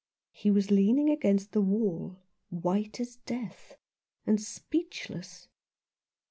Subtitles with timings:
[0.31, 3.77] He was leaning against the wall, white as death,
[4.25, 5.47] and speechless.